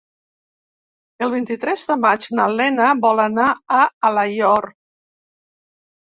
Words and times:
El 1.25 1.33
vint-i-tres 1.33 1.83
de 1.91 1.97
maig 2.05 2.23
na 2.39 2.47
Lena 2.53 2.87
vol 3.03 3.21
anar 3.25 3.45
a 3.81 3.83
Alaior. 4.09 4.67